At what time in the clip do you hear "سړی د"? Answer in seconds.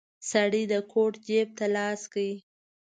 0.29-0.73